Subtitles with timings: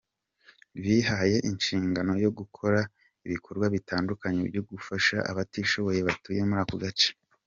[0.81, 2.79] Bihaye inshingani yo gukora
[3.27, 7.09] ibikorwa bitandukanye byo gufasha abatishoboye batuye muri ako gace.